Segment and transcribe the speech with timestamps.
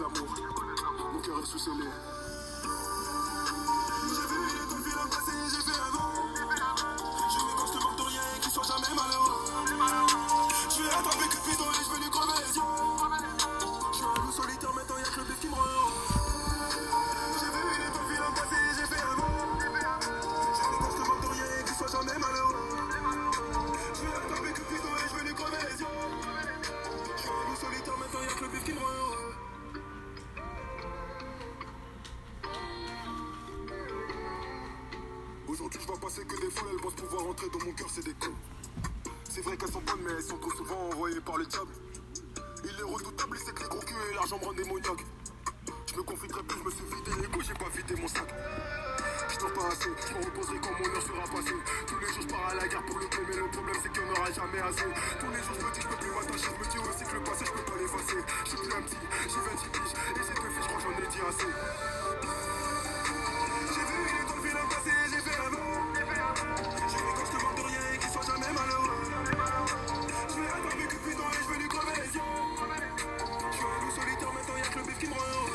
[0.00, 0.28] l'amour.
[1.12, 1.58] Mon cœur est sous.
[1.58, 1.70] J'ai
[4.28, 6.12] vu les deux vies passé, j'ai fait avant.
[6.34, 9.38] Je ne compte que rien et qu'il soit jamais malheureux.
[10.70, 12.62] Je vais attraper Cupidon et je vais lui crever les yeux.
[13.92, 15.54] Je suis un loup solitaire, maintenant y'a que le bif qui me.
[17.38, 18.42] J'ai les j'ai.
[20.54, 20.60] Je
[21.20, 21.92] que qu'il soit
[24.04, 25.86] vais attraper Cupidon et je vais lui crever les.
[27.16, 29.03] Je suis un loup solitaire, maintenant y'a que le bif.
[35.54, 38.02] Aujourd'hui, je vois passer que des folles, elles pensent pouvoir entrer dans mon cœur, c'est
[38.04, 38.34] des cons.
[39.22, 41.70] C'est vrai qu'elles sont bonnes, mais elles sont trop souvent envoyées par le diable.
[42.64, 45.06] Il est redoutable, c'est que les gros culs et l'argent me rendent démoniaque.
[45.86, 48.34] Je me confiterai plus, je me suis vidé couilles, j'ai pas vidé mon sac.
[49.30, 51.58] Je dors pas assez, je me reposerai quand mon heure sera passée.
[51.86, 54.02] Tous les jours, je pars à la gare pour le mais le problème c'est qu'il
[54.02, 54.90] n'y en aura jamais assez.
[55.22, 57.14] Tous les jours, je me dis, je peux plus m'attacher, je me dis aussi que
[57.14, 58.18] le passé, je peux pas l'effacer.
[58.42, 58.98] Suis plus un petit,
[59.30, 61.46] j'ai 20 piges, et ces deux filles, je crois j'en ai dit assez.
[75.04, 75.53] tomorrow.